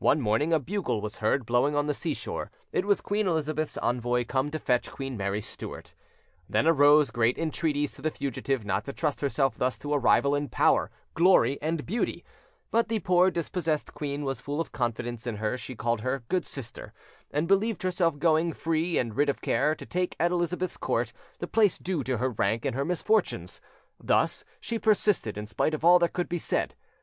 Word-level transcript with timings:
One 0.00 0.20
morning 0.20 0.52
a 0.52 0.58
bugle 0.60 1.00
was 1.00 1.16
heard 1.16 1.46
blowing 1.46 1.74
on 1.74 1.86
the 1.86 1.94
sea 1.94 2.12
shore: 2.12 2.50
it 2.72 2.84
was 2.84 3.00
Queen 3.00 3.26
Elizabeth's 3.26 3.78
envoy 3.78 4.26
come 4.26 4.50
to 4.50 4.58
fetch 4.58 4.90
Queen 4.90 5.16
Mary 5.16 5.40
Stuart. 5.40 5.94
Then 6.46 6.66
arose 6.66 7.10
great 7.10 7.38
entreaties 7.38 7.92
to 7.94 8.02
the 8.02 8.10
fugitive 8.10 8.66
not 8.66 8.84
to 8.84 8.92
trust 8.92 9.22
herself 9.22 9.56
thus 9.56 9.78
to 9.78 9.94
a 9.94 9.98
rival 9.98 10.34
in 10.34 10.50
power, 10.50 10.90
glory, 11.14 11.58
and 11.62 11.86
beauty; 11.86 12.22
but 12.70 12.88
the 12.88 12.98
poor 12.98 13.30
dispossessed 13.30 13.94
queen 13.94 14.24
was 14.26 14.42
full 14.42 14.60
of 14.60 14.72
confidence 14.72 15.26
in 15.26 15.36
her 15.36 15.56
she 15.56 15.74
called 15.74 16.02
her 16.02 16.22
good 16.28 16.44
sister, 16.44 16.92
and 17.30 17.48
believed 17.48 17.82
herself 17.82 18.18
going, 18.18 18.52
free 18.52 18.98
and 18.98 19.16
rid 19.16 19.30
of 19.30 19.40
care, 19.40 19.74
to 19.74 19.86
take 19.86 20.14
at 20.20 20.30
Elizabeth's 20.32 20.76
court 20.76 21.14
the 21.38 21.48
place 21.48 21.78
due 21.78 22.04
to 22.04 22.18
her 22.18 22.28
rank 22.28 22.66
and 22.66 22.76
her 22.76 22.84
misfortunes: 22.84 23.62
thus 23.98 24.44
she 24.60 24.78
persisted, 24.78 25.38
in 25.38 25.46
spite 25.46 25.72
of 25.72 25.82
all 25.82 25.98
that 25.98 26.12
could 26.12 26.28
be 26.28 26.38
said. 26.38 26.74